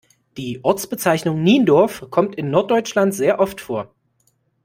Die 0.35 0.63
Ortsbezeichnung 0.63 1.43
Niendorf 1.43 2.07
kommt 2.09 2.33
in 2.33 2.49
Norddeutschland 2.49 3.13
sehr 3.13 3.39
oft 3.39 3.61
vor. 3.61 3.93